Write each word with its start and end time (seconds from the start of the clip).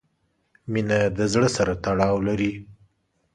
•مینه 0.71 0.99
د 1.17 1.19
زړۀ 1.33 1.47
سره 1.57 1.73
تړاو 1.83 2.15
لري. 2.27 2.51